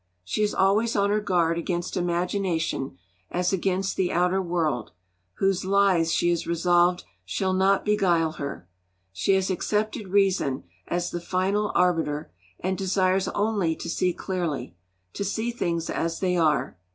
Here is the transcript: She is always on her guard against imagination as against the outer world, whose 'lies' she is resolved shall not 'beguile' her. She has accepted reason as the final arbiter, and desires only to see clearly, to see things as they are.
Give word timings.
She 0.23 0.41
is 0.41 0.55
always 0.55 0.95
on 0.95 1.11
her 1.11 1.19
guard 1.21 1.59
against 1.59 1.95
imagination 1.95 2.97
as 3.29 3.53
against 3.53 3.95
the 3.95 4.11
outer 4.11 4.41
world, 4.41 4.93
whose 5.35 5.63
'lies' 5.63 6.11
she 6.11 6.31
is 6.31 6.47
resolved 6.47 7.03
shall 7.23 7.53
not 7.53 7.85
'beguile' 7.85 8.37
her. 8.39 8.67
She 9.13 9.35
has 9.35 9.51
accepted 9.51 10.07
reason 10.07 10.63
as 10.87 11.11
the 11.11 11.21
final 11.21 11.71
arbiter, 11.75 12.31
and 12.59 12.79
desires 12.79 13.27
only 13.35 13.75
to 13.75 13.87
see 13.91 14.11
clearly, 14.11 14.75
to 15.13 15.23
see 15.23 15.51
things 15.51 15.87
as 15.87 16.19
they 16.19 16.35
are. 16.35 16.79